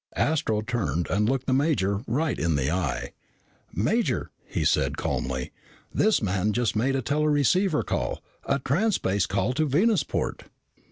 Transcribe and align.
Astro 0.15 0.61
turned 0.63 1.05
and 1.11 1.29
looked 1.29 1.45
the 1.45 1.53
major 1.53 2.01
right 2.07 2.39
in 2.39 2.55
the 2.55 2.71
eye. 2.71 3.11
"Major," 3.71 4.31
he 4.47 4.65
said 4.65 4.97
calmly, 4.97 5.51
"this 5.93 6.23
man 6.23 6.53
just 6.53 6.75
made 6.75 6.95
a 6.95 7.03
teleceiver 7.03 7.83
call 7.83 8.23
a 8.43 8.57
transspace 8.57 9.27
call 9.27 9.53
to 9.53 9.67
Venusport." 9.67 10.45